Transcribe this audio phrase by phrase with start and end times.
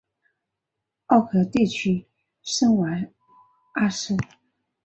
[1.05, 2.07] 奥格地区
[2.41, 2.89] 圣瓦
[3.73, 4.17] 阿斯。